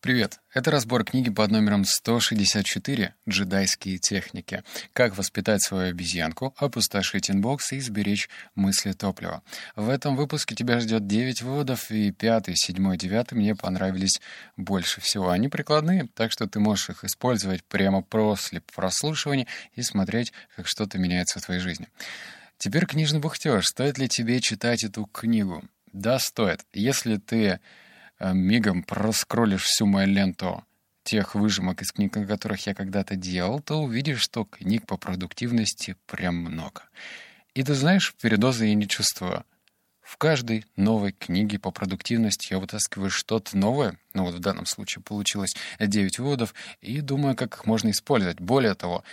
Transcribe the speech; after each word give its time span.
Привет! 0.00 0.38
Это 0.54 0.70
разбор 0.70 1.04
книги 1.04 1.28
под 1.28 1.50
номером 1.50 1.84
164 1.84 3.14
«Джедайские 3.28 3.98
техники. 3.98 4.62
Как 4.92 5.18
воспитать 5.18 5.60
свою 5.60 5.90
обезьянку, 5.90 6.54
опустошить 6.56 7.28
инбокс 7.28 7.72
и 7.72 7.80
сберечь 7.80 8.28
мыслетопливо». 8.54 9.42
В 9.74 9.88
этом 9.88 10.14
выпуске 10.14 10.54
тебя 10.54 10.78
ждет 10.78 11.08
9 11.08 11.42
выводов, 11.42 11.90
и 11.90 12.12
5, 12.12 12.50
7, 12.54 12.96
9 12.96 13.32
мне 13.32 13.56
понравились 13.56 14.20
больше 14.56 15.00
всего. 15.00 15.30
Они 15.30 15.48
прикладные, 15.48 16.08
так 16.14 16.30
что 16.30 16.46
ты 16.46 16.60
можешь 16.60 16.90
их 16.90 17.02
использовать 17.02 17.64
прямо 17.64 18.00
после 18.00 18.60
прослушивания 18.60 19.48
и 19.74 19.82
смотреть, 19.82 20.32
как 20.54 20.68
что-то 20.68 20.98
меняется 20.98 21.40
в 21.40 21.44
твоей 21.44 21.60
жизни. 21.60 21.88
Теперь 22.56 22.86
книжный 22.86 23.18
бухтеж. 23.18 23.66
Стоит 23.66 23.98
ли 23.98 24.08
тебе 24.08 24.40
читать 24.40 24.84
эту 24.84 25.06
книгу? 25.06 25.64
Да, 25.92 26.20
стоит. 26.20 26.64
Если 26.72 27.16
ты 27.16 27.58
мигом 28.20 28.82
проскроллишь 28.82 29.64
всю 29.64 29.86
мою 29.86 30.08
ленту 30.08 30.64
тех 31.04 31.34
выжимок 31.34 31.80
из 31.80 31.92
книг, 31.92 32.16
на 32.16 32.26
которых 32.26 32.66
я 32.66 32.74
когда-то 32.74 33.16
делал, 33.16 33.60
то 33.60 33.82
увидишь, 33.82 34.20
что 34.20 34.44
книг 34.44 34.86
по 34.86 34.96
продуктивности 34.96 35.96
прям 36.06 36.34
много. 36.36 36.82
И 37.54 37.62
ты 37.62 37.74
знаешь, 37.74 38.14
передоза 38.20 38.66
я 38.66 38.74
не 38.74 38.86
чувствую. 38.86 39.44
В 40.02 40.16
каждой 40.16 40.64
новой 40.76 41.12
книге 41.12 41.58
по 41.58 41.70
продуктивности 41.70 42.52
я 42.52 42.58
вытаскиваю 42.58 43.10
что-то 43.10 43.56
новое, 43.56 43.98
ну 44.14 44.24
вот 44.24 44.34
в 44.34 44.38
данном 44.38 44.64
случае 44.66 45.02
получилось 45.02 45.54
9 45.78 46.18
выводов, 46.18 46.54
и 46.80 47.00
думаю, 47.00 47.36
как 47.36 47.56
их 47.56 47.66
можно 47.66 47.90
использовать. 47.90 48.40
Более 48.40 48.74
того, 48.74 49.04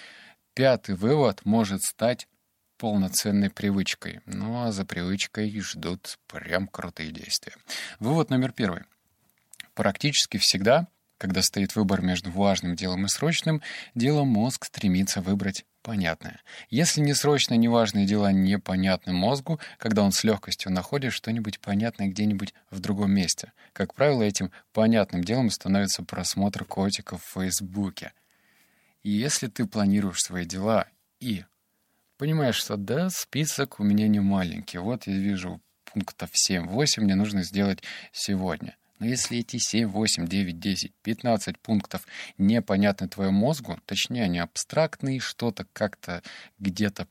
пятый 0.53 0.95
вывод 0.95 1.43
может 1.45 1.81
стать 1.81 2.27
полноценной 2.77 3.49
привычкой. 3.49 4.21
Ну 4.25 4.63
а 4.63 4.71
за 4.71 4.85
привычкой 4.85 5.59
ждут 5.59 6.17
прям 6.27 6.67
крутые 6.67 7.11
действия. 7.11 7.55
Вывод 7.99 8.29
номер 8.29 8.51
первый. 8.51 8.83
Практически 9.75 10.37
всегда, 10.37 10.87
когда 11.17 11.41
стоит 11.41 11.75
выбор 11.75 12.01
между 12.01 12.31
важным 12.31 12.75
делом 12.75 13.05
и 13.05 13.09
срочным, 13.09 13.61
делом 13.93 14.29
мозг 14.29 14.65
стремится 14.65 15.21
выбрать 15.21 15.65
понятное. 15.81 16.41
Если 16.69 17.01
не 17.01 17.13
срочные, 17.13 17.57
не 17.57 17.67
важные 17.67 18.05
дела 18.05 18.31
непонятны 18.31 19.11
мозгу, 19.11 19.59
когда 19.77 20.01
он 20.03 20.13
с 20.13 20.23
легкостью 20.23 20.71
находит 20.71 21.11
что-нибудь 21.11 21.59
понятное 21.59 22.07
где-нибудь 22.07 22.53
в 22.71 22.79
другом 22.79 23.11
месте. 23.11 23.51
Как 23.73 23.93
правило, 23.93 24.23
этим 24.23 24.49
понятным 24.71 25.23
делом 25.23 25.49
становится 25.49 26.03
просмотр 26.03 26.63
котиков 26.63 27.21
в 27.21 27.33
Фейсбуке. 27.33 28.13
И 29.03 29.11
если 29.11 29.47
ты 29.47 29.67
планируешь 29.67 30.23
свои 30.23 30.45
дела 30.45 30.87
и 31.19 31.43
понимаешь, 32.17 32.55
что 32.55 32.77
да, 32.77 33.09
список 33.09 33.81
у 33.81 33.83
меня 33.83 34.07
не 34.07 34.21
маленький, 34.21 34.77
вот 34.77 35.05
я 35.05 35.17
вижу 35.17 35.61
пунктов 35.83 36.31
7-8 36.49 37.01
мне 37.01 37.15
нужно 37.15 37.43
сделать 37.43 37.83
сегодня— 38.13 38.77
но 38.99 39.05
если 39.05 39.39
эти 39.39 39.57
7, 39.57 39.89
8, 39.89 40.27
9, 40.27 40.59
10, 40.59 40.93
15 41.01 41.59
пунктов 41.59 42.07
непонятны 42.37 43.07
твоему 43.07 43.47
мозгу, 43.47 43.79
точнее, 43.85 44.23
они 44.23 44.39
абстрактные, 44.39 45.19
что-то 45.19 45.65
как-то 45.73 46.23
где-то 46.59 47.07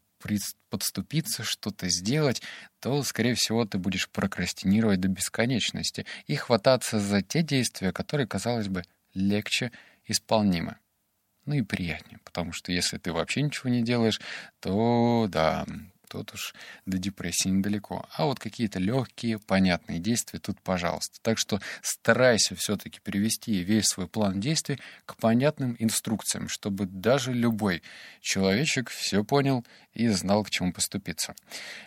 подступиться, 0.70 1.42
что-то 1.44 1.88
сделать, 1.90 2.40
то, 2.80 3.02
скорее 3.02 3.34
всего, 3.34 3.64
ты 3.66 3.78
будешь 3.78 4.08
прокрастинировать 4.08 5.00
до 5.00 5.08
бесконечности 5.08 6.06
и 6.26 6.34
хвататься 6.34 6.98
за 6.98 7.20
те 7.20 7.42
действия, 7.42 7.92
которые, 7.92 8.26
казалось 8.26 8.68
бы, 8.68 8.84
легче 9.12 9.70
исполнимы. 10.06 10.76
Ну 11.44 11.56
и 11.56 11.62
приятнее, 11.62 12.18
потому 12.24 12.52
что 12.52 12.72
если 12.72 12.96
ты 12.96 13.12
вообще 13.12 13.42
ничего 13.42 13.68
не 13.68 13.82
делаешь, 13.82 14.20
то 14.60 15.26
да, 15.28 15.66
тут 16.14 16.34
уж 16.34 16.54
до 16.86 16.96
депрессии 16.96 17.48
недалеко. 17.48 18.06
А 18.16 18.26
вот 18.26 18.38
какие-то 18.38 18.78
легкие, 18.78 19.40
понятные 19.40 19.98
действия 19.98 20.38
тут, 20.38 20.60
пожалуйста. 20.60 21.18
Так 21.22 21.38
что 21.38 21.60
старайся 21.82 22.54
все-таки 22.54 23.00
перевести 23.02 23.64
весь 23.64 23.86
свой 23.86 24.06
план 24.06 24.40
действий 24.40 24.78
к 25.06 25.16
понятным 25.16 25.74
инструкциям, 25.80 26.48
чтобы 26.48 26.86
даже 26.86 27.32
любой 27.32 27.82
человечек 28.20 28.90
все 28.90 29.24
понял 29.24 29.64
и 29.92 30.06
знал, 30.08 30.44
к 30.44 30.50
чему 30.50 30.72
поступиться. 30.72 31.34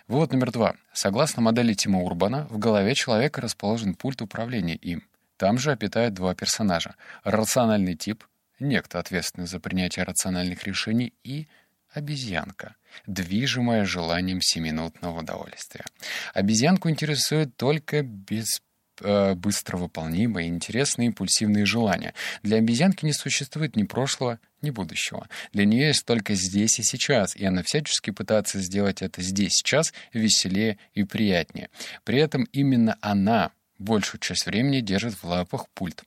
Вывод 0.07 0.33
номер 0.33 0.51
два. 0.51 0.75
Согласно 0.91 1.41
модели 1.41 1.73
Тима 1.73 1.99
Урбана, 2.01 2.47
в 2.49 2.57
голове 2.57 2.95
человека 2.95 3.39
расположен 3.39 3.95
пульт 3.95 4.21
управления 4.21 4.75
им. 4.75 5.03
Там 5.37 5.57
же 5.57 5.71
обитают 5.71 6.16
два 6.16 6.35
персонажа. 6.35 6.95
Рациональный 7.23 7.95
тип, 7.95 8.25
некто 8.59 8.99
ответственный 8.99 9.47
за 9.47 9.59
принятие 9.59 10.03
рациональных 10.03 10.63
решений, 10.63 11.13
и 11.23 11.47
обезьянка, 11.91 12.75
движимая 13.05 13.85
желанием 13.85 14.41
семинутного 14.41 15.19
удовольствия. 15.19 15.85
Обезьянку 16.33 16.89
интересует 16.89 17.55
только 17.55 18.03
без 18.03 18.61
э, 19.01 19.33
быстро 19.33 19.77
выполнимые, 19.77 20.47
интересные, 20.47 21.07
импульсивные 21.07 21.65
желания. 21.65 22.13
Для 22.43 22.57
обезьянки 22.57 23.05
не 23.05 23.13
существует 23.13 23.75
ни 23.75 23.83
прошлого, 23.83 24.39
ни 24.61 24.69
будущего. 24.69 25.27
Для 25.53 25.65
нее 25.65 25.87
есть 25.87 26.05
только 26.05 26.33
здесь 26.33 26.79
и 26.79 26.83
сейчас, 26.83 27.35
и 27.35 27.45
она 27.45 27.63
всячески 27.63 28.11
пытается 28.11 28.59
сделать 28.59 29.01
это 29.01 29.21
здесь, 29.21 29.53
сейчас 29.53 29.93
веселее 30.13 30.77
и 30.93 31.03
приятнее. 31.03 31.69
При 32.03 32.19
этом 32.19 32.43
именно 32.51 32.97
она 33.01 33.51
большую 33.79 34.19
часть 34.19 34.45
времени 34.45 34.81
держит 34.81 35.13
в 35.15 35.23
лапах 35.23 35.67
пульт. 35.69 36.03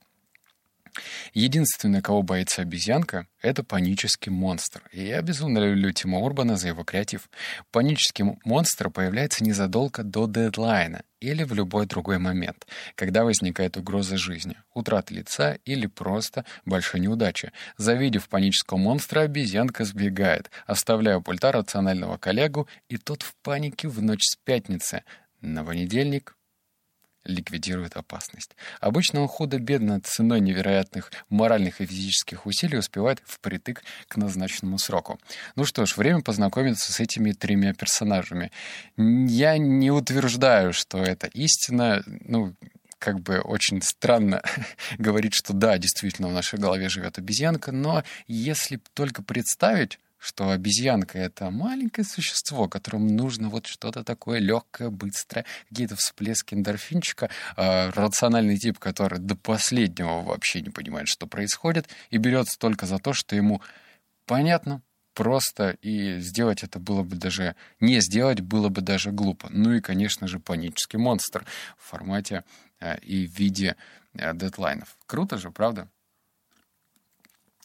Единственное, 1.33 2.01
кого 2.01 2.21
боится 2.21 2.61
обезьянка, 2.61 3.27
это 3.41 3.63
панический 3.63 4.31
монстр. 4.31 4.81
И 4.91 5.03
я 5.03 5.21
безумно 5.21 5.59
люблю 5.59 5.91
Тима 5.91 6.19
Урбана 6.19 6.57
за 6.57 6.69
его 6.69 6.83
креатив. 6.83 7.29
Панический 7.71 8.25
монстр 8.43 8.89
появляется 8.89 9.43
незадолго 9.43 10.03
до 10.03 10.27
дедлайна 10.27 11.03
или 11.19 11.43
в 11.43 11.53
любой 11.53 11.85
другой 11.85 12.17
момент, 12.17 12.67
когда 12.95 13.23
возникает 13.23 13.77
угроза 13.77 14.17
жизни, 14.17 14.55
утрата 14.73 15.13
лица 15.13 15.57
или 15.65 15.85
просто 15.85 16.45
большой 16.65 16.99
неудачи. 16.99 17.51
Завидев 17.77 18.27
панического 18.27 18.77
монстра, 18.77 19.21
обезьянка 19.21 19.85
сбегает, 19.85 20.51
оставляя 20.65 21.17
у 21.17 21.21
пульта 21.21 21.51
рационального 21.51 22.17
коллегу, 22.17 22.67
и 22.89 22.97
тот 22.97 23.21
в 23.21 23.35
панике 23.43 23.87
в 23.87 24.01
ночь 24.01 24.23
с 24.23 24.35
пятницы 24.35 25.03
на 25.41 25.63
понедельник 25.63 26.35
ликвидирует 27.23 27.95
опасность. 27.97 28.55
Обычно 28.79 29.21
он 29.21 29.27
худо-бедно 29.27 30.01
ценой 30.01 30.39
невероятных 30.39 31.11
моральных 31.29 31.81
и 31.81 31.85
физических 31.85 32.45
усилий 32.45 32.77
успевает 32.77 33.21
впритык 33.25 33.83
к 34.07 34.17
назначенному 34.17 34.77
сроку. 34.77 35.19
Ну 35.55 35.65
что 35.65 35.85
ж, 35.85 35.97
время 35.97 36.21
познакомиться 36.21 36.91
с 36.91 36.99
этими 36.99 37.31
тремя 37.31 37.73
персонажами. 37.73 38.51
Я 38.97 39.57
не 39.57 39.91
утверждаю, 39.91 40.73
что 40.73 40.97
это 40.99 41.27
истина, 41.27 42.03
ну, 42.05 42.55
как 43.01 43.19
бы 43.19 43.39
очень 43.39 43.81
странно 43.81 44.41
говорить, 44.97 45.33
что 45.33 45.53
да, 45.53 45.77
действительно 45.77 46.27
в 46.27 46.33
нашей 46.33 46.59
голове 46.59 46.87
живет 46.87 47.17
обезьянка, 47.17 47.71
но 47.71 48.03
если 48.27 48.79
только 48.93 49.23
представить, 49.23 49.99
что 50.21 50.51
обезьянка— 50.51 51.17
это 51.19 51.49
маленькое 51.49 52.05
существо, 52.05 52.69
которому 52.69 53.11
нужно 53.11 53.49
вот 53.49 53.65
что-то 53.65 54.03
такое 54.03 54.37
легкое, 54.37 54.91
быстрое, 54.91 55.45
какие-то 55.67 55.95
всплески 55.95 56.53
эндорфинчика, 56.53 57.31
э, 57.57 57.89
рациональный 57.89 58.57
тип, 58.57 58.77
который 58.77 59.17
до 59.17 59.35
последнего 59.35 60.21
вообще 60.21 60.61
не 60.61 60.69
понимает, 60.69 61.07
что 61.07 61.25
происходит, 61.25 61.89
и 62.11 62.17
берется 62.17 62.59
только 62.59 62.85
за 62.85 62.99
то, 62.99 63.13
что 63.13 63.35
ему 63.35 63.63
понятно, 64.27 64.83
просто, 65.15 65.71
и 65.81 66.19
сделать 66.19 66.63
это 66.63 66.79
было 66.79 67.01
бы 67.01 67.15
даже... 67.15 67.55
Не 67.79 67.99
сделать 67.99 68.41
было 68.41 68.69
бы 68.69 68.81
даже 68.81 69.11
глупо. 69.11 69.47
Ну 69.49 69.73
и, 69.73 69.81
конечно 69.81 70.27
же, 70.27 70.39
панический 70.39 70.99
монстр 70.99 71.45
в 71.79 71.89
формате 71.89 72.43
э, 72.79 72.99
и 72.99 73.25
в 73.25 73.39
виде 73.39 73.75
э, 74.13 74.35
дедлайнов. 74.35 74.95
Круто 75.07 75.39
же, 75.39 75.49
правда? 75.49 75.87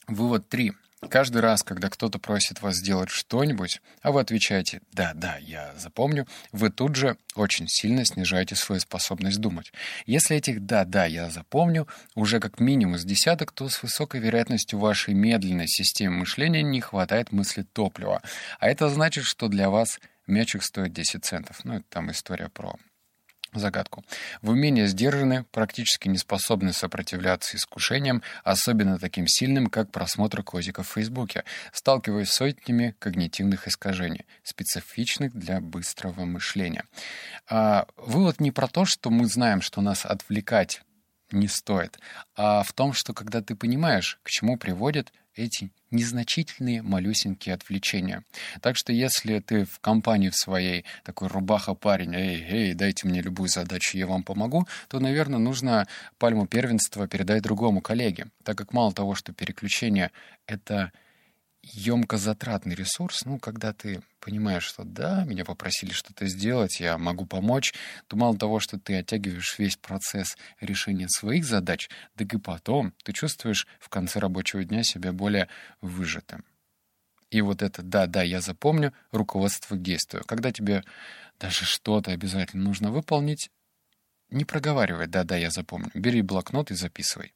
Вывод 0.09 0.49
3. 0.49 0.73
Каждый 1.09 1.41
раз, 1.41 1.63
когда 1.63 1.89
кто-то 1.89 2.19
просит 2.19 2.63
вас 2.63 2.77
сделать 2.77 3.11
что-нибудь, 3.11 3.81
а 4.03 4.13
вы 4.13 4.21
отвечаете 4.21 4.81
«да, 4.93 5.13
да, 5.15 5.37
я 5.39 5.75
запомню», 5.77 6.27
вы 6.53 6.71
тут 6.71 6.97
же 6.97 7.17
очень 7.35 7.69
сильно 7.69 8.05
снижаете 8.05 8.55
свою 8.57 8.81
способность 8.81 9.41
думать. 9.41 9.73
Если 10.07 10.37
этих 10.37 10.65
«да, 10.65 10.85
да, 10.85 11.07
я 11.07 11.31
запомню» 11.31 11.87
уже 12.15 12.41
как 12.41 12.61
минимум 12.61 12.99
с 12.99 13.05
десяток, 13.05 13.53
то 13.53 13.69
с 13.69 13.83
высокой 13.83 14.21
вероятностью 14.21 14.79
вашей 14.79 15.15
медленной 15.15 15.69
системе 15.69 16.17
мышления 16.17 16.63
не 16.63 16.81
хватает 16.81 17.33
мысли 17.33 17.63
топлива. 17.63 18.23
А 18.59 18.69
это 18.69 18.89
значит, 18.89 19.25
что 19.25 19.49
для 19.49 19.71
вас 19.71 20.01
мячик 20.27 20.63
стоит 20.63 20.93
10 20.93 21.25
центов. 21.25 21.61
Ну, 21.65 21.75
это 21.75 21.85
там 21.89 22.11
история 22.11 22.49
про 22.49 22.77
загадку. 23.59 24.05
Вы 24.43 24.57
менее 24.57 24.87
сдержаны, 24.87 25.45
практически 25.51 26.09
не 26.09 26.19
способны 26.19 26.73
сопротивляться 26.73 27.57
искушениям, 27.57 28.23
особенно 28.45 28.99
таким 28.99 29.27
сильным, 29.27 29.69
как 29.69 29.91
просмотр 29.91 30.43
котиков 30.43 30.89
в 30.89 30.93
Фейсбуке, 30.93 31.45
сталкиваясь 31.73 32.29
с 32.29 32.35
сотнями 32.35 32.95
когнитивных 32.99 33.69
искажений, 33.69 34.27
специфичных 34.43 35.35
для 35.35 35.61
быстрого 35.61 36.25
мышления. 36.25 36.85
А 37.49 37.87
вывод 37.97 38.41
не 38.41 38.51
про 38.51 38.69
то, 38.69 38.85
что 38.85 39.11
мы 39.11 39.27
знаем, 39.27 39.61
что 39.61 39.81
нас 39.81 40.07
отвлекать 40.07 40.83
не 41.33 41.49
стоит, 41.49 41.99
а 42.37 42.63
в 42.63 42.73
том, 42.73 42.93
что 42.93 43.13
когда 43.13 43.43
ты 43.43 43.57
понимаешь, 43.57 44.19
к 44.23 44.31
чему 44.31 44.57
приводят 44.57 45.13
эти 45.35 45.71
незначительные 45.91 46.83
малюсенькие 46.83 47.55
отвлечения. 47.55 48.25
Так 48.61 48.77
что 48.77 48.93
если 48.93 49.39
ты 49.41 49.65
в 49.65 49.79
компании 49.81 50.31
в 50.31 50.37
своей 50.37 50.85
такой 51.05 51.29
рубаха-парень, 51.29 52.15
эй, 52.15 52.43
эй, 52.43 52.75
дайте 52.75 53.07
мне 53.07 53.23
любую 53.23 53.49
задачу, 53.49 53.99
я 53.99 54.07
вам 54.07 54.23
помогу, 54.23 54.67
то, 54.89 55.01
наверное, 55.01 55.39
нужно 55.39 55.87
пальму 56.19 56.47
первенства 56.47 57.07
передать 57.07 57.43
другому 57.43 57.81
коллеге, 57.81 58.27
так 58.43 58.59
как 58.59 58.73
мало 58.73 58.93
того, 58.93 59.15
что 59.15 59.33
переключение— 59.33 60.11
это 60.47 60.93
емкозатратный 61.73 62.75
ресурс, 62.75 63.25
ну, 63.25 63.39
когда 63.39 63.73
ты 63.73 64.03
понимаешь, 64.21 64.65
что 64.65 64.85
да, 64.85 65.25
меня 65.25 65.45
попросили 65.45 65.93
что-то 65.93 66.27
сделать, 66.27 66.81
я 66.81 66.99
могу 66.99 67.27
помочь, 67.27 67.75
то 68.07 68.17
мало 68.17 68.37
того, 68.37 68.61
что 68.61 68.79
ты 68.79 68.97
оттягиваешь 68.99 69.59
весь 69.59 69.77
процесс 69.77 70.37
решения 70.61 71.09
своих 71.09 71.45
задач, 71.45 71.89
так 72.17 72.33
и 72.33 72.39
потом 72.39 72.93
ты 73.03 73.13
чувствуешь 73.13 73.67
в 73.81 73.89
конце 73.89 74.19
рабочего 74.19 74.65
дня 74.65 74.83
себя 74.83 75.13
более 75.13 75.49
выжатым. 75.81 76.45
И 77.31 77.41
вот 77.41 77.63
это 77.63 77.83
«да-да, 77.83 78.23
я 78.23 78.41
запомню» 78.41 78.93
руководство 79.11 79.75
к 79.75 79.83
действию. 79.83 80.25
Когда 80.25 80.53
тебе 80.53 80.85
даже 81.41 81.65
что-то 81.65 82.13
обязательно 82.13 82.63
нужно 82.63 82.93
выполнить, 82.93 83.51
не 84.31 84.45
проговаривай 84.45 85.07
«да-да, 85.07 85.37
я 85.37 85.51
запомню». 85.51 85.91
Бери 85.95 86.23
блокнот 86.23 86.71
и 86.71 86.75
записывай. 86.75 87.35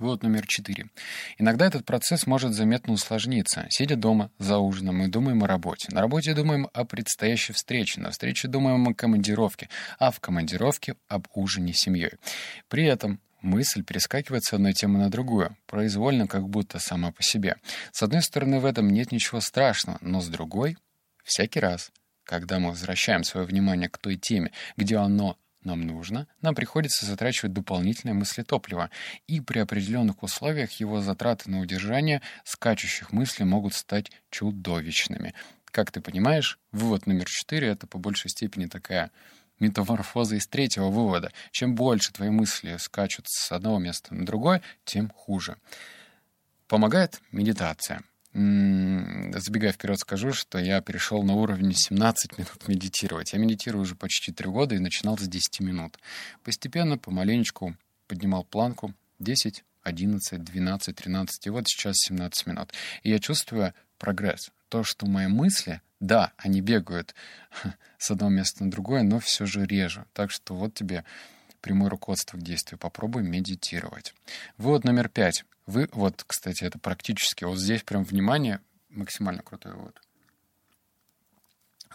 Вывод 0.00 0.24
номер 0.24 0.44
четыре. 0.48 0.90
Иногда 1.38 1.66
этот 1.66 1.84
процесс 1.84 2.26
может 2.26 2.52
заметно 2.52 2.94
усложниться. 2.94 3.66
Сидя 3.70 3.94
дома 3.94 4.32
за 4.40 4.58
ужином, 4.58 4.96
мы 4.96 5.06
думаем 5.06 5.44
о 5.44 5.46
работе. 5.46 5.86
На 5.92 6.00
работе 6.00 6.34
думаем 6.34 6.68
о 6.72 6.84
предстоящей 6.84 7.52
встрече. 7.52 8.00
На 8.00 8.10
встрече 8.10 8.48
думаем 8.48 8.88
о 8.88 8.94
командировке. 8.94 9.68
А 10.00 10.10
в 10.10 10.18
командировке— 10.18 10.96
об 11.08 11.28
ужине 11.34 11.72
с 11.74 11.82
семьей. 11.82 12.14
При 12.68 12.84
этом 12.86 13.20
мысль 13.40 13.84
перескакивает 13.84 14.42
с 14.42 14.52
одной 14.52 14.72
темы 14.72 14.98
на 14.98 15.10
другую, 15.10 15.56
произвольно, 15.66 16.26
как 16.26 16.48
будто 16.48 16.80
сама 16.80 17.12
по 17.12 17.22
себе. 17.22 17.54
С 17.92 18.02
одной 18.02 18.22
стороны, 18.22 18.58
в 18.58 18.64
этом 18.64 18.90
нет 18.90 19.12
ничего 19.12 19.40
страшного, 19.40 19.98
но 20.00 20.20
с 20.20 20.26
другой— 20.26 20.76
всякий 21.24 21.60
раз, 21.60 21.92
когда 22.24 22.58
мы 22.58 22.70
возвращаем 22.70 23.22
свое 23.22 23.46
внимание 23.46 23.88
к 23.88 23.98
той 23.98 24.16
теме, 24.16 24.50
где 24.76 24.96
оно 24.96 25.38
нам 25.64 25.82
нужно, 25.82 26.26
нам 26.42 26.54
приходится 26.54 27.06
затрачивать 27.06 27.52
дополнительное 27.52 28.14
мыслетопливо, 28.14 28.90
и 29.26 29.40
при 29.40 29.58
определенных 29.58 30.22
условиях 30.22 30.72
его 30.72 31.00
затраты 31.00 31.50
на 31.50 31.60
удержание 31.60 32.22
скачущих 32.44 33.12
мыслей 33.12 33.44
могут 33.44 33.74
стать 33.74 34.10
чудовищными. 34.30 35.34
Как 35.66 35.90
ты 35.90 36.00
понимаешь, 36.00 36.58
вывод 36.72 37.06
номер 37.06 37.26
четыре— 37.26 37.68
это 37.70 37.86
по 37.86 37.98
большей 37.98 38.30
степени 38.30 38.66
такая 38.66 39.10
метаморфоза 39.58 40.36
из 40.36 40.46
третьего 40.46 40.88
вывода. 40.90 41.32
Чем 41.50 41.74
больше 41.74 42.12
твои 42.12 42.30
мысли 42.30 42.76
скачут 42.78 43.26
с 43.28 43.50
одного 43.52 43.78
места 43.78 44.14
на 44.14 44.24
другое, 44.24 44.62
тем 44.84 45.10
хуже. 45.10 45.56
Помогает 46.68 47.20
медитация— 47.32 48.02
Забегая 48.34 49.70
вперед, 49.70 49.96
скажу, 50.00 50.32
что 50.32 50.58
я 50.58 50.80
перешел 50.80 51.22
на 51.22 51.34
уровень 51.34 51.72
17 51.72 52.36
минут 52.36 52.66
медитировать. 52.66 53.32
Я 53.32 53.38
медитирую 53.38 53.82
уже 53.82 53.94
почти 53.94 54.32
3 54.32 54.48
года 54.48 54.74
и 54.74 54.80
начинал 54.80 55.16
с 55.16 55.22
10 55.22 55.60
минут. 55.60 55.98
Постепенно, 56.42 56.98
помаленечку 56.98 57.76
поднимал 58.08 58.42
планку 58.42 58.92
10, 59.20 59.62
11, 59.84 60.42
12, 60.42 60.96
13, 60.96 61.46
и 61.46 61.50
вот 61.50 61.68
сейчас 61.68 61.94
17 62.08 62.46
минут. 62.46 62.72
И 63.04 63.10
я 63.10 63.20
чувствую 63.20 63.72
прогресс. 63.98 64.50
То, 64.68 64.82
что 64.82 65.06
мои 65.06 65.28
мысли, 65.28 65.80
да, 66.00 66.32
они 66.36 66.60
бегают 66.60 67.14
с 67.98 68.10
одного 68.10 68.32
места 68.32 68.64
на 68.64 68.70
другое, 68.72 69.04
но 69.04 69.20
все 69.20 69.46
же 69.46 69.64
реже. 69.64 70.06
Так 70.12 70.32
что 70.32 70.56
вот 70.56 70.74
тебе 70.74 71.04
прямое 71.60 71.88
руководство 71.88 72.36
к 72.36 72.42
действию. 72.42 72.80
Попробуй 72.80 73.22
медитировать. 73.22 74.12
Вывод 74.58 74.82
номер 74.82 75.08
пять. 75.08 75.44
Вы, 75.66 75.88
вот, 75.92 76.24
кстати, 76.26 76.64
это 76.64 76.78
практически, 76.78 77.44
вот 77.44 77.58
здесь 77.58 77.82
прям 77.82 78.04
внимание, 78.04 78.60
максимально 78.90 79.42
крутой 79.42 79.72
вывод. 79.72 80.00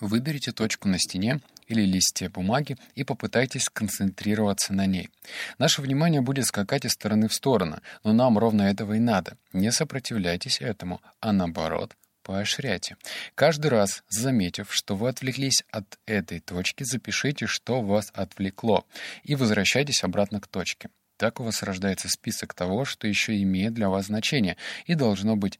Выберите 0.01 0.51
точку 0.51 0.87
на 0.87 0.97
стене 0.97 1.41
или 1.67 1.81
листе 1.81 2.29
бумаги 2.29 2.77
и 2.95 3.03
попытайтесь 3.03 3.63
сконцентрироваться 3.63 4.73
на 4.73 4.85
ней. 4.85 5.09
Наше 5.57 5.81
внимание 5.81 6.21
будет 6.21 6.45
скакать 6.45 6.85
из 6.85 6.91
стороны 6.91 7.27
в 7.27 7.33
сторону, 7.33 7.79
но 8.03 8.13
нам 8.13 8.37
ровно 8.37 8.63
этого 8.63 8.93
и 8.93 8.99
надо. 8.99 9.37
Не 9.51 9.71
сопротивляйтесь 9.71 10.61
этому, 10.61 11.01
а 11.19 11.33
наоборот, 11.33 11.95
поощряйте. 12.23 12.95
Каждый 13.35 13.67
раз, 13.67 14.03
заметив, 14.07 14.73
что 14.73 14.95
вы 14.95 15.09
отвлеклись 15.09 15.63
от 15.69 15.99
этой 16.05 16.39
точки, 16.39 16.83
запишите, 16.83 17.45
что 17.45 17.81
вас 17.81 18.09
отвлекло, 18.13 18.85
и 19.23 19.35
возвращайтесь 19.35 20.03
обратно 20.03 20.39
к 20.39 20.47
точке. 20.47 20.89
Так 21.19 21.41
у 21.41 21.43
вас 21.43 21.63
рождается 21.63 22.07
список 22.07 22.53
того, 22.53 22.85
что 22.85 23.05
еще 23.05 23.39
имеет 23.41 23.73
для 23.73 23.89
вас 23.89 24.05
значение 24.05 24.55
и 24.85 24.95
должно 24.95 25.35
быть 25.35 25.59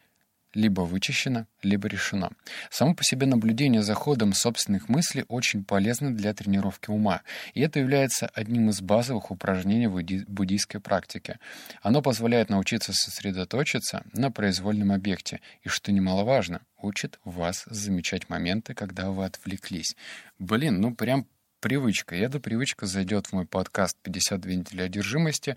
либо 0.54 0.82
вычищено, 0.82 1.48
либо 1.64 1.90
решено. 1.90 2.32
Само 2.72 2.94
по 2.96 3.04
себе 3.04 3.28
наблюдение 3.28 3.84
за 3.84 3.94
ходом 3.94 4.32
собственных 4.32 4.88
мыслей 4.88 5.26
очень 5.28 5.66
полезно 5.66 6.16
для 6.16 6.34
тренировки 6.34 6.90
ума, 6.90 7.24
и 7.54 7.60
это 7.60 7.80
является 7.80 8.28
одним 8.28 8.70
из 8.70 8.80
базовых 8.80 9.32
упражнений 9.32 9.88
в 9.88 10.02
буддийской 10.32 10.80
практике. 10.80 11.40
Оно 11.82 12.02
позволяет 12.02 12.50
научиться 12.50 12.94
сосредоточиться 12.94 14.06
на 14.14 14.32
произвольном 14.32 14.94
объекте, 14.94 15.42
и, 15.62 15.68
что 15.68 15.92
немаловажно, 15.92 16.62
учит 16.82 17.20
вас 17.26 17.66
замечать 17.66 18.30
моменты, 18.30 18.74
когда 18.74 19.12
вы 19.12 19.26
отвлеклись. 19.26 19.98
Блин, 20.40 20.80
ну 20.80 20.96
прям 20.96 21.28
привычка. 21.60 22.16
И 22.16 22.20
эта 22.20 22.40
привычка 22.40 22.86
зайдет 22.86 23.28
в 23.28 23.34
мой 23.34 23.46
подкаст 23.46 23.98
«52 24.04 24.54
недели 24.54 24.82
одержимости», 24.82 25.56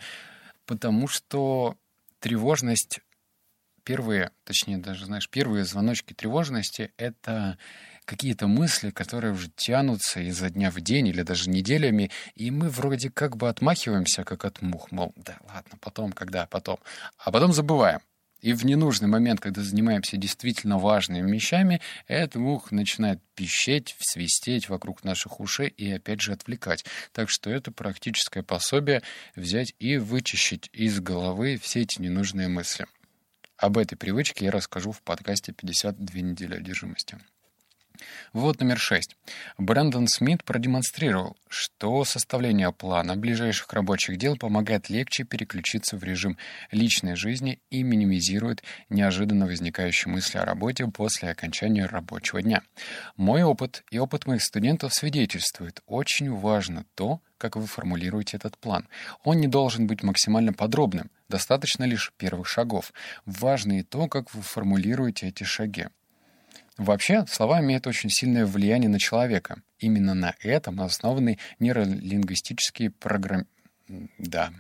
потому 0.67 1.09
что 1.09 1.77
тревожность 2.21 3.01
первые, 3.85 4.31
точнее 4.45 4.79
даже, 4.79 5.07
знаешь, 5.07 5.29
первые 5.29 5.65
звоночки 5.65 6.13
тревожности— 6.13 6.93
это 6.97 7.59
какие-то 8.05 8.47
мысли, 8.47 8.91
которые 8.91 9.33
уже 9.33 9.49
тянутся 9.55 10.21
изо 10.21 10.51
дня 10.51 10.71
в 10.71 10.81
день 10.81 11.09
или 11.09 11.23
даже 11.23 11.51
неделями, 11.51 12.11
и 12.35 12.51
мы 12.51 12.69
вроде 12.69 13.11
как 13.11 13.37
бы 13.37 13.49
отмахиваемся, 13.49 14.25
как 14.25 14.45
от 14.45 14.63
мух, 14.63 14.91
мол, 14.91 15.13
да 15.17 15.39
ладно, 15.49 15.79
потом, 15.81 16.13
когда, 16.13 16.47
потом. 16.47 16.79
А 17.19 17.31
потом 17.31 17.53
забываем. 17.53 18.01
И 18.43 18.53
в 18.55 18.65
ненужный 18.65 19.09
момент, 19.09 19.41
когда 19.41 19.63
занимаемся 19.63 20.17
действительно 20.17 20.77
важными 20.77 21.33
вещами, 21.33 21.81
этот 22.09 22.35
мух 22.35 22.73
начинает 22.73 23.21
пищеть, 23.37 23.95
свистеть 24.01 24.69
вокруг 24.69 25.05
наших 25.05 25.39
ушей 25.39 25.69
и 25.69 25.91
опять 25.93 26.21
же 26.21 26.33
отвлекать. 26.33 26.85
Так 27.13 27.31
что 27.31 27.51
это 27.51 27.71
практическое 27.71 28.43
пособие 28.43 29.03
взять 29.37 29.75
и 29.79 29.97
вычищить 29.97 30.69
из 30.73 30.99
головы 30.99 31.57
все 31.57 31.83
эти 31.83 32.03
ненужные 32.03 32.49
мысли. 32.49 32.87
Об 33.57 33.79
этой 33.79 33.95
привычке 33.95 34.47
я 34.47 34.51
расскажу 34.51 34.91
в 34.91 35.03
подкасте 35.03 35.53
«52 35.53 36.21
недели 36.21 36.57
одержимости». 36.57 37.19
Вывод 38.33 38.61
номер 38.61 38.79
шесть. 38.79 39.17
Брэндон 39.59 40.09
Смит 40.09 40.45
продемонстрировал, 40.45 41.37
что 41.49 42.05
составление 42.05 42.73
плана 42.73 43.17
ближайших 43.17 43.73
рабочих 43.73 44.17
дел 44.17 44.37
помогает 44.37 44.89
легче 44.89 45.25
переключиться 45.25 45.97
в 45.97 46.05
режим 46.05 46.39
личной 46.71 47.17
жизни 47.17 47.61
и 47.71 47.83
минимизирует 47.83 48.63
неожиданно 48.89 49.47
возникающие 49.47 50.13
мысли 50.13 50.39
о 50.39 50.45
работе 50.45 50.87
после 50.87 51.31
окончания 51.31 51.87
рабочего 51.87 52.43
дня. 52.43 52.63
Мой 53.17 53.43
опыт 53.43 53.85
и 53.91 53.99
опыт 53.99 54.27
моих 54.27 54.43
студентов 54.43 54.95
свидетельствует, 54.95 55.83
очень 55.87 56.33
важно 56.33 56.85
то, 56.95 57.21
как 57.39 57.57
вы 57.57 57.67
формулируете 57.67 58.37
этот 58.37 58.57
план. 58.57 58.89
Он 59.25 59.41
не 59.41 59.49
должен 59.49 59.89
быть 59.89 60.03
максимально 60.05 60.53
подробным, 60.53 61.11
достаточно 61.29 61.85
лишь 61.85 62.13
первых 62.17 62.47
шагов. 62.47 62.93
Важно 63.27 63.81
и 63.81 63.83
то, 63.83 64.07
как 64.07 64.33
вы 64.33 64.43
формулируете 64.43 65.27
эти 65.27 65.43
шаги. 65.43 65.87
Вообще, 66.83 67.25
слова 67.29 67.61
имеют 67.61 67.87
очень 67.87 68.11
сильное 68.11 68.45
влияние 68.45 68.89
на 68.89 68.99
человека. 68.99 69.63
Именно 69.79 70.15
на 70.15 70.35
этом 70.41 70.81
основаны 70.81 71.39
нейролингвистические 71.61 72.91
программы. 72.91 73.47
Да, 74.19 74.53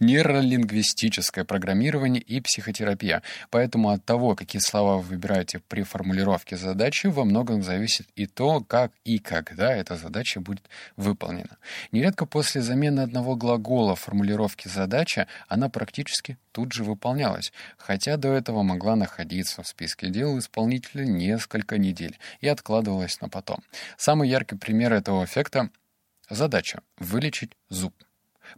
нейролингвистическое 0.00 1.44
программирование 1.44 2.22
и 2.22 2.40
психотерапия. 2.40 3.22
Поэтому 3.50 3.90
от 3.90 4.04
того, 4.04 4.34
какие 4.34 4.60
слова 4.60 4.96
вы 4.96 5.02
выбираете 5.02 5.60
при 5.68 5.82
формулировке 5.82 6.56
задачи, 6.56 7.06
во 7.06 7.24
многом 7.24 7.62
зависит 7.62 8.06
и 8.14 8.26
то, 8.26 8.60
как 8.60 8.92
и 9.04 9.18
когда 9.18 9.72
эта 9.72 9.96
задача 9.96 10.40
будет 10.40 10.64
выполнена. 10.96 11.58
Нередко 11.92 12.26
после 12.26 12.60
замены 12.62 13.00
одного 13.00 13.36
глагола 13.36 13.96
в 13.96 14.00
формулировке 14.00 14.68
задачи 14.68 15.26
она 15.48 15.68
практически 15.68 16.38
тут 16.52 16.72
же 16.72 16.84
выполнялась, 16.84 17.52
хотя 17.76 18.16
до 18.16 18.32
этого 18.32 18.62
могла 18.62 18.96
находиться 18.96 19.62
в 19.62 19.68
списке 19.68 20.08
дел 20.08 20.38
исполнителя 20.38 21.04
несколько 21.04 21.78
недель 21.78 22.18
и 22.40 22.48
откладывалась 22.48 23.20
на 23.20 23.28
потом. 23.28 23.58
Самый 23.96 24.28
яркий 24.28 24.56
пример 24.56 24.92
этого 24.92 25.24
эффекта— 25.24 25.70
задача— 26.30 26.82
вылечить 26.98 27.52
зуб. 27.68 27.94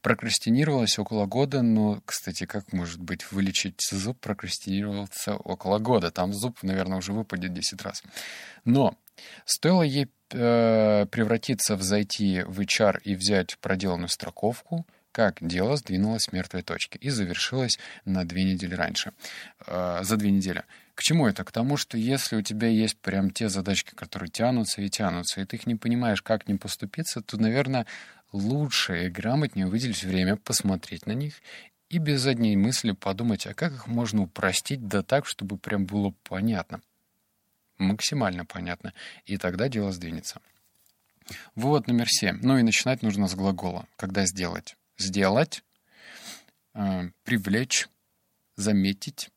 Прокрастинировалось 0.03 0.99
около 0.99 1.27
года, 1.27 1.63
но, 1.63 2.01
кстати, 2.05 2.47
как 2.47 2.73
может 2.73 3.01
быть 3.01 3.31
вылечить 3.33 3.81
зуб 3.91 4.19
прокрастинировался 4.21 5.35
около 5.35 5.79
года? 5.79 6.11
Там 6.11 6.33
зуб, 6.33 6.63
наверное, 6.63 6.99
уже 6.99 7.13
выпадет 7.13 7.53
10 7.53 7.83
раз. 7.83 8.03
Но 8.65 8.97
стоило 9.45 9.83
ей 9.83 10.09
э, 10.33 11.07
превратиться 11.11 11.77
в 11.77 11.83
зайти 11.83 12.43
в 12.43 12.61
HR 12.61 13.01
и 13.03 13.15
взять 13.15 13.59
проделанную 13.59 14.09
строковку, 14.09 14.87
как 15.13 15.39
дело 15.41 15.77
сдвинулось 15.77 16.23
с 16.23 16.33
мертвой 16.33 16.63
точки 16.63 16.97
и 16.99 17.11
завершилось 17.11 17.79
на 18.05 18.25
две 18.25 18.45
недели 18.45 18.75
раньше, 18.75 19.13
э, 19.67 20.01
за 20.03 20.17
две 20.17 20.31
недели. 20.31 20.65
К 21.01 21.03
чему 21.03 21.27
это? 21.27 21.45
К 21.45 21.51
тому, 21.51 21.79
что 21.79 21.97
если 21.97 22.37
у 22.37 22.43
тебя 22.43 22.69
есть 22.69 22.99
прям 22.99 23.31
те 23.31 23.49
задачки, 23.49 23.95
которые 23.95 24.29
тянутся 24.29 24.83
и 24.83 24.91
тянутся, 24.91 25.41
и 25.41 25.47
ты 25.47 25.57
их 25.57 25.67
не 25.67 25.75
понимаешь, 25.75 26.21
как 26.21 26.47
не 26.47 26.57
поступиться, 26.57 27.23
то, 27.23 27.39
наверное, 27.39 27.87
лучше 28.33 29.07
и 29.07 29.09
грамотнее 29.09 29.67
выделить 29.67 30.05
время, 30.05 30.37
посмотреть 30.37 31.07
на 31.07 31.13
них 31.13 31.41
и 31.89 31.97
без 31.97 32.27
одной 32.27 32.55
мысли 32.55 32.93
подумать, 32.93 33.47
а 33.47 33.55
как 33.55 33.73
их 33.73 33.87
можно 33.87 34.25
упростить, 34.25 34.89
да 34.89 35.03
так, 35.03 35.25
чтобы 35.25 35.57
прям 35.57 35.87
было 35.87 36.13
понятно. 36.23 36.83
Максимально 37.79 38.45
понятно. 38.45 38.93
И 39.25 39.39
тогда 39.39 39.71
дело 39.71 39.93
сдвинется. 39.93 40.43
Вывод 41.55 41.87
номер 41.87 42.11
семь. 42.11 42.41
Ну 42.43 42.59
и 42.59 42.63
начинать 42.63 43.01
нужно 43.01 43.27
с 43.27 43.35
глагола. 43.35 43.89
Когда 43.97 44.27
сделать? 44.27 44.77
Сделать, 44.99 45.65
э, 46.75 47.09
привлечь, 47.25 47.89
заметить, 48.57 49.31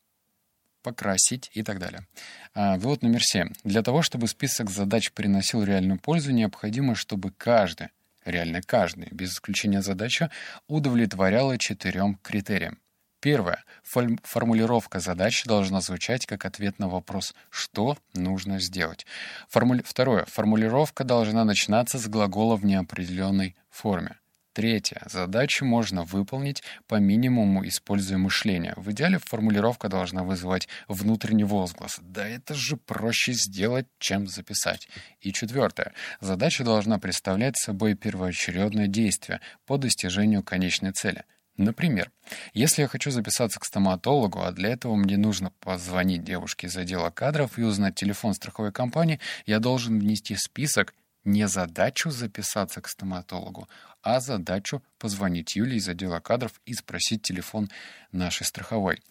покрасить 0.84 1.50
и 1.54 1.64
так 1.64 1.80
далее. 1.80 2.06
А, 2.54 2.78
вывод 2.78 3.02
номер 3.02 3.24
семь. 3.24 3.50
Для 3.64 3.82
того, 3.82 4.04
чтобы 4.04 4.28
список 4.28 4.70
задач 4.70 5.12
приносил 5.12 5.64
реальную 5.64 6.00
пользу, 6.00 6.32
необходимо, 6.32 6.94
чтобы 6.94 7.32
каждый, 7.32 7.88
реально 8.26 8.62
каждый, 8.62 9.08
без 9.12 9.34
исключения 9.34 9.82
задача, 9.82 10.30
удовлетворяла 10.68 11.58
четырем 11.58 12.20
критериям. 12.22 12.78
Первое. 13.24 13.64
Формулировка 13.84 15.00
задачи 15.00 15.48
должна 15.48 15.80
звучать 15.80 16.26
как 16.26 16.44
ответ 16.44 16.78
на 16.78 16.90
вопрос 16.90 17.34
«что 17.50 17.98
нужно 18.14 18.60
сделать?». 18.60 19.06
Формули... 19.48 19.82
Второе. 19.82 20.26
Формулировка 20.26 21.06
должна 21.06 21.46
начинаться 21.46 21.98
с 21.98 22.08
глагола 22.10 22.58
в 22.58 22.66
неопределенной 22.66 23.56
форме. 23.70 24.18
Третье. 24.54 25.02
Задачу 25.10 25.66
можно 25.66 26.04
выполнить 26.04 26.62
по 26.88 26.96
минимуму, 26.96 27.68
используя 27.68 28.20
мышление. 28.20 28.76
В 28.78 28.92
идеале 28.92 29.18
формулировка 29.18 29.90
должна 29.90 30.24
вызывать 30.24 30.68
внутренний 30.88 31.44
возглас. 31.44 31.98
Да 32.02 32.28
это 32.28 32.54
же 32.54 32.78
проще 32.78 33.34
сделать, 33.34 33.88
чем 33.98 34.28
записать. 34.28 34.88
И 35.22 35.34
четвертое. 35.34 35.94
Задача 36.22 36.64
должна 36.64 37.00
представлять 37.00 37.58
собой 37.58 37.96
первоочередное 37.96 38.86
действие 38.86 39.42
по 39.66 39.78
достижению 39.78 40.44
конечной 40.44 40.92
цели. 40.92 41.24
Например, 41.58 42.12
если 42.54 42.84
я 42.84 42.88
хочу 42.88 43.10
записаться 43.10 43.60
к 43.60 43.66
стоматологу, 43.66 44.42
а 44.42 44.52
для 44.52 44.70
этого 44.70 44.96
мне 44.96 45.18
нужно 45.18 45.52
позвонить 45.62 46.24
девушке 46.24 46.68
из 46.68 46.78
отдела 46.78 47.10
кадров 47.10 47.58
и 47.58 47.64
узнать 47.64 47.96
телефон 47.96 48.36
страховой 48.36 48.72
компании, 48.72 49.20
я 49.48 49.60
должен 49.60 50.00
внести 50.00 50.36
список 50.36 50.94
не 51.24 51.48
задачу 51.48 52.10
записаться 52.10 52.82
к 52.82 52.88
стоматологу, 52.88 53.68
а 54.02 54.20
задачу 54.20 54.84
позвонить 54.98 55.56
Юле 55.56 55.78
из 55.78 55.88
отдела 55.88 56.20
кадров 56.20 56.62
и 56.66 56.74
спросить 56.74 57.22
телефон 57.22 57.70
нашей 58.12 58.46
страховой. 58.46 59.02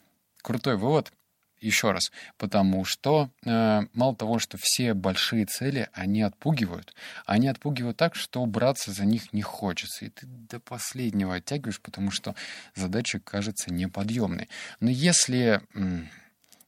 Крутой 0.42 0.76
вывод. 0.76 1.12
Еще 1.60 1.92
раз, 1.92 2.10
потому 2.38 2.84
что 2.84 3.30
э, 3.44 3.82
мало 3.92 4.16
того, 4.16 4.40
что 4.40 4.58
все 4.60 4.94
большие 4.94 5.46
цели, 5.46 5.88
они 5.92 6.22
отпугивают. 6.22 6.92
Они 7.24 7.46
отпугивают 7.46 7.96
так, 7.96 8.16
что 8.16 8.44
браться 8.46 8.90
за 8.90 9.04
них 9.04 9.32
не 9.32 9.42
хочется. 9.42 10.04
И 10.04 10.08
ты 10.08 10.26
до 10.26 10.58
последнего 10.58 11.36
оттягиваешь, 11.36 11.80
потому 11.80 12.10
что 12.10 12.34
задача 12.74 13.20
кажется 13.20 13.72
неподъемной. 13.72 14.48
Но 14.80 14.90
если 14.90 15.62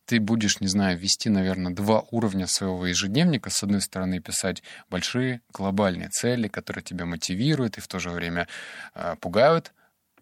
ты 0.06 0.20
будешь, 0.20 0.60
не 0.60 0.68
знаю, 0.68 0.98
вести, 0.98 1.30
наверное, 1.30 1.72
два 1.72 2.04
уровня 2.10 2.46
своего 2.46 2.86
ежедневника. 2.86 3.50
С 3.50 3.62
одной 3.62 3.80
стороны, 3.80 4.20
писать 4.20 4.62
большие 4.90 5.40
глобальные 5.52 6.08
цели, 6.10 6.48
которые 6.48 6.84
тебя 6.84 7.06
мотивируют 7.06 7.78
и 7.78 7.80
в 7.80 7.88
то 7.88 7.98
же 7.98 8.10
время 8.10 8.46
э, 8.94 9.16
пугают. 9.20 9.72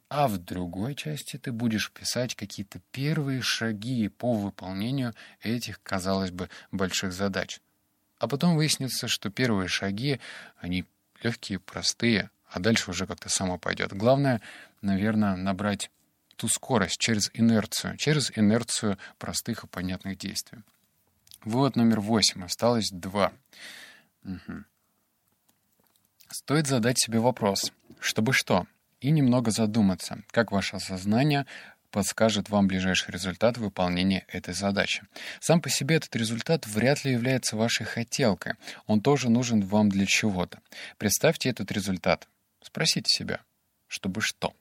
А 0.09 0.29
в 0.29 0.39
другой 0.39 0.95
части 0.95 1.39
ты 1.39 1.53
будешь 1.53 1.91
писать 1.91 2.35
какие-то 2.35 2.81
первые 2.91 3.41
шаги 3.41 4.09
по 4.09 4.35
выполнению 4.35 5.15
этих, 5.41 5.83
казалось 5.83 6.31
бы, 6.31 6.51
больших 6.71 7.13
задач. 7.13 7.61
А 8.19 8.29
потом 8.29 8.55
выяснится, 8.55 9.09
что 9.09 9.31
первые 9.31 9.69
шаги, 9.69 10.21
они 10.61 10.85
легкие, 11.23 11.59
простые, 11.59 12.31
а 12.47 12.61
дальше 12.61 12.91
уже 12.91 13.07
как-то 13.07 13.29
само 13.31 13.59
пойдет. 13.59 13.95
Главное, 13.95 14.43
наверное, 14.83 15.35
набрать 15.35 15.91
ту 16.37 16.49
скорость 16.49 16.99
через 16.99 17.31
инерцию, 17.35 17.97
через 17.97 18.31
инерцию 18.37 18.99
простых 19.19 19.65
и 19.65 19.67
понятных 19.67 20.19
действий. 20.19 20.61
Вывод 21.45 21.77
номер 21.77 22.01
восемь. 22.01 22.45
Осталось 22.45 22.91
два. 22.91 23.33
Угу. 24.25 24.65
Стоит 26.31 26.67
задать 26.67 26.99
себе 26.99 27.19
вопрос, 27.19 27.73
чтобы 28.01 28.33
что, 28.33 28.67
и 29.01 29.11
немного 29.11 29.51
задуматься, 29.51 30.23
как 30.31 30.53
ваше 30.53 30.79
сознание 30.79 31.47
подскажет 31.91 32.49
вам 32.49 32.69
ближайший 32.69 33.11
результат 33.11 33.59
выполнения 33.59 34.25
этой 34.29 34.55
задачи. 34.55 35.05
Сам 35.41 35.61
по 35.61 35.69
себе 35.69 35.97
этот 35.97 36.17
результат 36.17 36.67
вряд 36.67 37.05
ли 37.05 37.13
является 37.13 37.57
вашей 37.57 37.85
хотелкой. 37.85 38.55
Он 38.87 39.03
тоже 39.03 39.29
нужен 39.29 39.61
вам 39.61 39.91
для 39.91 40.07
чего-то. 40.07 40.61
Представьте 40.97 41.51
этот 41.51 41.71
результат. 41.71 42.29
Спросите 42.63 43.07
себя, 43.09 43.41
чтобы 43.89 44.23
что? 44.23 44.55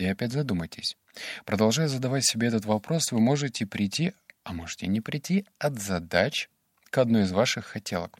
И 0.00 0.06
опять 0.06 0.32
задумайтесь. 0.32 0.96
Продолжая 1.44 1.86
задавать 1.86 2.24
себе 2.24 2.48
этот 2.48 2.64
вопрос, 2.64 3.12
вы 3.12 3.20
можете 3.20 3.66
прийти, 3.66 4.14
а 4.44 4.54
можете 4.54 4.86
не 4.86 5.02
прийти, 5.02 5.44
от 5.58 5.78
задач 5.78 6.48
к 6.88 6.96
одной 6.96 7.24
из 7.24 7.32
ваших 7.32 7.66
хотелок. 7.66 8.18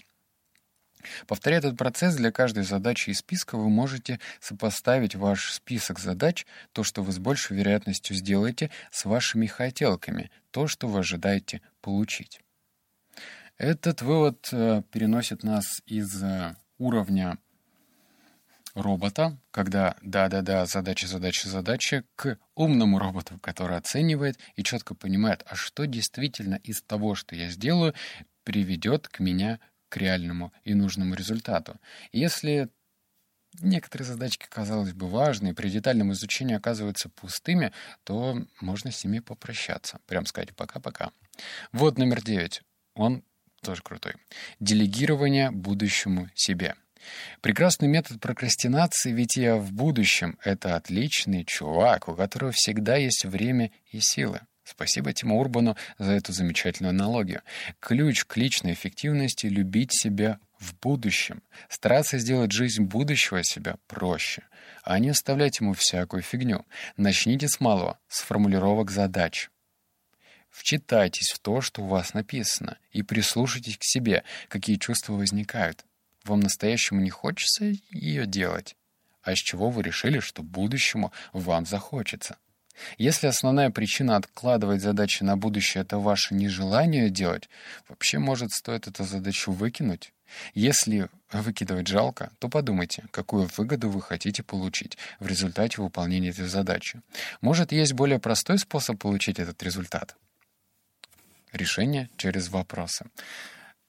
Повторяя 1.26 1.60
этот 1.60 1.78
процесс 1.78 2.16
для 2.16 2.32
каждой 2.32 2.64
задачи 2.64 3.08
из 3.08 3.20
списка, 3.20 3.56
вы 3.56 3.70
можете 3.70 4.20
сопоставить 4.40 5.14
ваш 5.14 5.54
список 5.54 5.98
задач, 5.98 6.44
то, 6.72 6.84
что 6.84 7.02
вы 7.02 7.12
с 7.12 7.18
большей 7.18 7.56
вероятностью 7.56 8.14
сделаете, 8.14 8.70
с 8.90 9.06
вашими 9.06 9.46
хотелками, 9.46 10.30
то, 10.50 10.66
что 10.66 10.86
вы 10.86 10.98
ожидаете 10.98 11.62
получить. 11.80 12.42
Этот 13.56 14.02
вывод 14.02 14.50
э, 14.52 14.82
переносит 14.92 15.44
нас 15.44 15.80
из 15.86 16.22
э, 16.22 16.56
уровня 16.76 17.38
робота, 18.74 19.38
когда 19.50 19.96
да-да-да, 20.02 20.66
задача, 20.66 21.06
задача, 21.06 21.48
задача, 21.48 22.04
к 22.16 22.38
умному 22.54 22.98
роботу, 22.98 23.38
который 23.40 23.76
оценивает 23.76 24.38
и 24.56 24.62
четко 24.62 24.94
понимает, 24.94 25.44
а 25.46 25.54
что 25.54 25.86
действительно 25.86 26.56
из 26.56 26.82
того, 26.82 27.14
что 27.14 27.34
я 27.34 27.48
сделаю, 27.48 27.94
приведет 28.44 29.08
к 29.08 29.20
меня 29.20 29.60
к 29.88 29.96
реальному 29.96 30.52
и 30.64 30.74
нужному 30.74 31.14
результату. 31.14 31.78
Если 32.12 32.68
некоторые 33.60 34.06
задачки, 34.06 34.46
казалось 34.48 34.92
бы, 34.92 35.08
важные, 35.08 35.54
при 35.54 35.68
детальном 35.68 36.12
изучении 36.12 36.54
оказываются 36.54 37.08
пустыми, 37.08 37.72
то 38.04 38.46
можно 38.60 38.90
с 38.90 39.04
ними 39.04 39.18
попрощаться. 39.18 40.00
Прям 40.06 40.26
сказать 40.26 40.54
пока-пока. 40.54 41.10
Вот 41.72 41.98
номер 41.98 42.22
девять. 42.22 42.62
Он 42.94 43.24
тоже 43.62 43.82
крутой. 43.82 44.14
Делегирование 44.60 45.50
будущему 45.50 46.28
себе. 46.34 46.76
Прекрасный 47.40 47.88
метод 47.88 48.20
прокрастинации, 48.20 49.12
ведь 49.12 49.36
я 49.36 49.56
в 49.56 49.72
будущем— 49.72 50.38
это 50.44 50.76
отличный 50.76 51.44
чувак, 51.44 52.08
у 52.08 52.14
которого 52.14 52.52
всегда 52.52 52.96
есть 52.96 53.24
время 53.24 53.70
и 53.90 54.00
силы. 54.00 54.40
Спасибо 54.64 55.12
Тиму 55.12 55.40
Урбану 55.40 55.76
за 55.98 56.12
эту 56.12 56.32
замечательную 56.32 56.90
аналогию. 56.90 57.42
Ключ 57.80 58.24
к 58.24 58.36
личной 58.36 58.74
эффективности— 58.74 59.46
любить 59.48 59.92
себя 59.92 60.38
в 60.60 60.78
будущем. 60.78 61.42
Стараться 61.68 62.18
сделать 62.18 62.52
жизнь 62.52 62.84
будущего 62.84 63.42
себя 63.42 63.76
проще, 63.86 64.42
а 64.84 64.98
не 64.98 65.08
оставлять 65.08 65.58
ему 65.60 65.72
всякую 65.72 66.22
фигню. 66.22 66.66
Начните 66.96 67.48
с 67.48 67.58
малого, 67.58 67.98
с 68.08 68.20
формулировок 68.20 68.90
задач. 68.90 69.50
Вчитайтесь 70.50 71.30
в 71.30 71.38
то, 71.38 71.60
что 71.60 71.82
у 71.82 71.86
вас 71.86 72.12
написано, 72.12 72.76
и 72.90 73.02
прислушайтесь 73.02 73.78
к 73.78 73.84
себе, 73.84 74.24
какие 74.48 74.76
чувства 74.76 75.14
возникают. 75.14 75.84
Вам 76.24 76.40
настоящему 76.40 77.00
не 77.00 77.10
хочется 77.10 77.72
ее 77.90 78.26
делать? 78.26 78.76
А 79.22 79.34
с 79.34 79.38
чего 79.38 79.70
вы 79.70 79.82
решили, 79.82 80.20
что 80.20 80.42
будущему 80.42 81.12
вам 81.32 81.66
захочется? 81.66 82.36
Если 82.96 83.26
основная 83.26 83.70
причина 83.70 84.16
откладывать 84.16 84.80
задачи 84.80 85.22
на 85.22 85.36
будущее— 85.36 85.82
это 85.82 85.98
ваше 85.98 86.34
нежелание 86.34 87.10
делать, 87.10 87.48
вообще, 87.88 88.18
может, 88.18 88.50
стоит 88.52 88.86
эту 88.86 89.04
задачу 89.04 89.52
выкинуть? 89.52 90.12
Если 90.54 91.08
выкидывать 91.32 91.88
жалко, 91.88 92.30
то 92.38 92.48
подумайте, 92.48 93.04
какую 93.10 93.48
выгоду 93.56 93.90
вы 93.90 94.00
хотите 94.00 94.42
получить 94.42 94.96
в 95.18 95.26
результате 95.26 95.82
выполнения 95.82 96.30
этой 96.30 96.46
задачи. 96.46 97.02
Может, 97.40 97.72
есть 97.72 97.92
более 97.92 98.18
простой 98.18 98.58
способ 98.58 98.98
получить 98.98 99.38
этот 99.38 99.62
результат? 99.62 100.16
Решение 101.52 102.08
через 102.16 102.48
вопросы. 102.48 103.06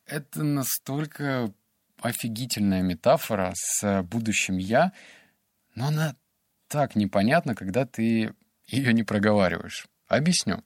Это 0.08 0.44
настолько 0.44 1.54
офигительная 2.02 2.82
метафора 2.82 3.54
с 3.56 4.04
будущим 4.04 4.58
«я», 4.58 4.92
но 5.76 5.88
она 5.88 6.16
так 6.68 6.96
непонятна, 6.96 7.56
когда 7.56 7.86
ты 7.86 8.34
ее 8.68 8.94
не 8.94 9.04
проговариваешь. 9.04 9.88
Объясню. 10.08 10.64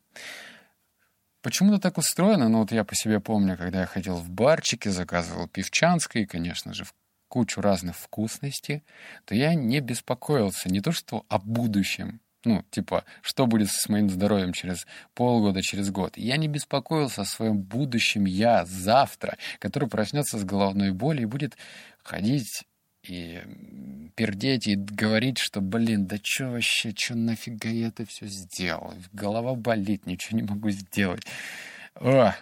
Почему-то 1.41 1.79
так 1.79 1.97
устроено, 1.97 2.49
ну 2.49 2.59
вот 2.59 2.71
я 2.71 2.83
по 2.83 2.95
себе 2.95 3.19
помню, 3.19 3.55
когда 3.57 3.81
я 3.81 3.85
ходил 3.85 4.15
в 4.15 4.29
барчики, 4.29 4.89
заказывал 4.89 5.47
пивчанской, 5.47 6.23
и, 6.23 6.25
конечно 6.25 6.73
же, 6.73 6.85
кучу 7.27 7.61
разных 7.61 7.97
вкусностей, 7.97 8.83
то 9.25 9.35
я 9.35 9.53
не 9.53 9.79
беспокоился 9.79 10.69
не 10.69 10.81
то 10.81 10.91
что 10.91 11.25
о 11.29 11.37
будущем, 11.37 12.21
ну, 12.45 12.63
типа, 12.69 13.03
что 13.21 13.47
будет 13.47 13.69
с 13.69 13.89
моим 13.89 14.09
здоровьем 14.09 14.53
через 14.53 14.85
полгода, 15.13 15.61
через 15.61 15.89
год. 15.89 16.17
Я 16.17 16.37
не 16.37 16.47
беспокоился 16.47 17.21
о 17.21 17.25
своем 17.25 17.57
будущем 17.57 18.25
я 18.25 18.65
завтра, 18.65 19.37
который 19.59 19.89
проснется 19.89 20.37
с 20.37 20.43
головной 20.43 20.91
болью 20.91 21.23
и 21.23 21.25
будет 21.25 21.57
ходить 22.03 22.65
и 23.03 23.41
пердеть 24.15 24.67
и 24.67 24.75
говорить, 24.75 25.37
что, 25.37 25.61
блин, 25.61 26.05
да 26.07 26.17
что 26.21 26.49
вообще, 26.49 26.93
что 26.95 27.15
нафига 27.15 27.69
я 27.69 27.87
это 27.87 28.05
все 28.05 28.27
сделал? 28.27 28.93
Голова 29.13 29.55
болит, 29.55 30.05
ничего 30.05 30.39
не 30.39 30.43
могу 30.43 30.69
сделать. 30.69 31.23
О, 31.95 32.33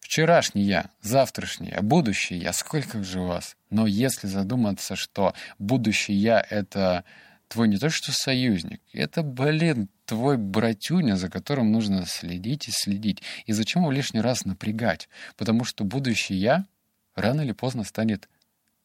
вчерашний 0.00 0.64
я, 0.64 0.90
завтрашний 1.02 1.70
я, 1.70 1.82
будущий 1.82 2.36
я, 2.36 2.52
сколько 2.52 3.02
же 3.02 3.20
вас? 3.20 3.56
Но 3.70 3.86
если 3.86 4.26
задуматься, 4.26 4.96
что 4.96 5.34
будущий 5.58 6.14
я— 6.14 6.44
это 6.50 7.04
твой 7.52 7.68
не 7.68 7.76
то 7.76 7.90
что 7.90 8.12
союзник, 8.12 8.80
это, 8.92 9.22
блин, 9.22 9.88
твой 10.06 10.38
братюня, 10.38 11.16
за 11.16 11.28
которым 11.28 11.70
нужно 11.70 12.06
следить 12.06 12.66
и 12.68 12.70
следить. 12.70 13.22
И 13.44 13.52
зачем 13.52 13.82
его 13.82 13.92
лишний 13.92 14.22
раз 14.22 14.46
напрягать? 14.46 15.10
Потому 15.36 15.64
что 15.64 15.84
будущий 15.84 16.34
я 16.34 16.64
рано 17.14 17.42
или 17.42 17.52
поздно 17.52 17.84
станет 17.84 18.28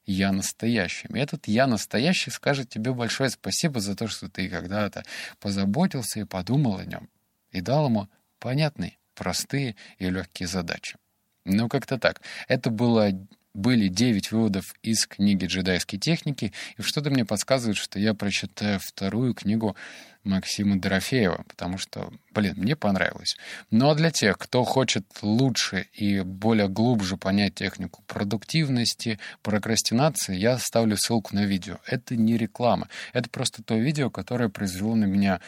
я 0.06 0.34
настоящим. 0.34 1.16
И 1.16 1.20
этот 1.20 1.48
я 1.48 1.66
настоящий 1.66 2.30
скажет 2.30 2.70
тебе 2.70 2.92
большое 2.92 3.30
спасибо 3.30 3.80
за 3.80 3.96
то, 3.96 4.08
что 4.08 4.30
ты 4.30 4.50
когда-то 4.50 5.06
позаботился 5.40 6.20
и 6.20 6.26
подумал 6.26 6.78
о 6.78 6.86
нем. 6.86 7.10
И 7.52 7.62
дал 7.62 7.86
ему 7.86 8.10
понятные, 8.40 8.98
простые 9.16 9.78
и 9.98 10.10
легкие 10.10 10.48
задачи. 10.48 10.98
Ну, 11.46 11.70
как-то 11.70 11.98
так. 11.98 12.22
Это 12.50 12.70
было 12.70 13.12
были 13.58 13.88
9 13.88 14.32
выводов 14.32 14.76
из 14.84 15.08
книги 15.08 15.46
«Джедайские 15.46 16.00
техники», 16.00 16.54
и 16.78 16.82
что-то 16.84 17.10
мне 17.10 17.26
подсказывает, 17.26 17.76
что 17.76 18.00
я 18.00 18.14
прочитаю 18.14 18.80
вторую 18.80 19.34
книгу 19.34 19.76
Максима 20.24 20.80
Дорофеева, 20.80 21.44
потому 21.48 21.80
что, 21.80 22.14
блин, 22.32 22.54
мне 22.58 22.76
понравилось. 22.76 23.36
Ну 23.72 23.90
а 23.90 23.96
для 23.96 24.12
тех, 24.12 24.38
кто 24.38 24.64
хочет 24.64 25.06
лучше 25.24 25.88
и 25.94 26.22
более 26.22 26.70
глубже 26.70 27.18
понять 27.18 27.56
технику 27.56 28.04
продуктивности, 28.06 29.20
прокрастинации, 29.42 30.36
я 30.36 30.60
ставлю 30.60 30.96
ссылку 30.96 31.34
на 31.34 31.46
видео. 31.46 31.80
Это 31.88 32.16
не 32.16 32.38
реклама, 32.38 32.90
это 33.12 33.28
просто 33.28 33.64
то 33.64 33.76
видео, 33.76 34.12
которое 34.12 34.50
произвело 34.50 34.94
на 34.94 35.06
меня 35.06 35.42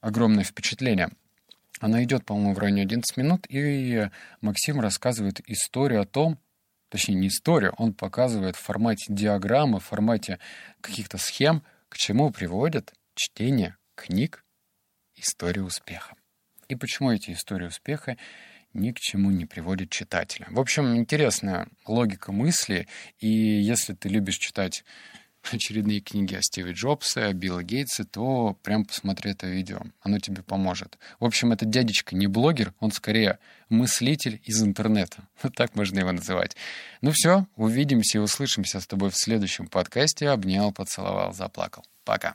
огромное 0.00 0.44
впечатление. 0.44 1.10
Оно 1.80 2.00
идет, 2.04 2.24
по-моему, 2.24 2.54
в 2.54 2.58
районе 2.58 2.82
11 2.82 3.16
минут, 3.16 3.46
и 3.48 4.08
Максим 4.40 4.80
рассказывает 4.80 5.40
историю 5.48 6.02
о 6.02 6.06
том, 6.06 6.38
точнее 6.88 7.16
не 7.16 7.28
историю, 7.28 7.74
он 7.78 7.94
показывает 7.94 8.56
в 8.56 8.60
формате 8.60 9.06
диаграммы, 9.08 9.80
в 9.80 9.84
формате 9.84 10.38
каких-то 10.80 11.18
схем, 11.18 11.62
к 11.88 11.96
чему 11.96 12.30
приводит 12.30 12.92
чтение 13.14 13.76
книг 13.94 14.44
«История 15.16 15.62
успеха». 15.62 16.14
И 16.68 16.74
почему 16.74 17.10
эти 17.12 17.32
истории 17.32 17.66
успеха 17.66 18.16
ни 18.74 18.92
к 18.92 19.00
чему 19.00 19.30
не 19.30 19.46
приводят 19.46 19.90
читателя. 19.90 20.46
В 20.50 20.60
общем, 20.60 20.94
интересная 20.96 21.68
логика 21.86 22.32
мысли, 22.32 22.86
и 23.18 23.28
если 23.28 23.94
ты 23.94 24.08
любишь 24.08 24.36
читать 24.36 24.84
очередные 25.42 26.00
книги 26.00 26.34
о 26.34 26.42
Стиве 26.42 26.72
Джобсе, 26.72 27.24
о 27.24 27.32
Билла 27.32 27.62
Гейтсе, 27.62 28.04
то 28.04 28.58
прям 28.62 28.84
посмотри 28.84 29.30
это 29.30 29.46
видео. 29.46 29.80
Оно 30.00 30.18
тебе 30.18 30.42
поможет. 30.42 30.98
В 31.20 31.24
общем, 31.24 31.52
этот 31.52 31.70
дядечка 31.70 32.14
не 32.14 32.26
блогер, 32.26 32.74
он 32.80 32.92
скорее 32.92 33.38
мыслитель 33.68 34.40
из 34.44 34.62
интернета. 34.62 35.28
Вот 35.42 35.54
так 35.54 35.76
можно 35.76 36.00
его 36.00 36.12
называть. 36.12 36.56
Ну 37.00 37.12
все, 37.12 37.46
увидимся 37.56 38.18
и 38.18 38.20
услышимся 38.20 38.80
с 38.80 38.86
тобой 38.86 39.10
в 39.10 39.16
следующем 39.16 39.66
подкасте. 39.68 40.28
Обнял, 40.28 40.72
поцеловал, 40.72 41.32
заплакал. 41.32 41.84
Пока. 42.04 42.34